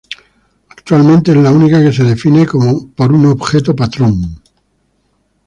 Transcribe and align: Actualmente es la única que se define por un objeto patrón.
Actualmente 0.69 1.29
es 1.29 1.37
la 1.37 1.51
única 1.51 1.79
que 1.79 1.93
se 1.93 2.03
define 2.03 2.47
por 2.47 3.13
un 3.13 3.27
objeto 3.27 3.75
patrón. 3.75 4.41